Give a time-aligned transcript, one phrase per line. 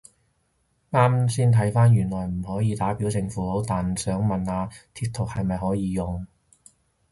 [0.91, 6.25] 啱先睇返原來唔可以打表情符號，但想問下貼圖係咪可以用？